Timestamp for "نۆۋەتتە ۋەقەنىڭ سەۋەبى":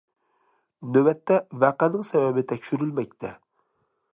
0.95-2.45